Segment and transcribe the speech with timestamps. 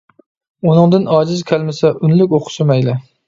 [0.69, 2.97] ئۇنىڭدىن ئاجىز كەلمىسە ئۈنلۈك ئوقۇسا مەيلى.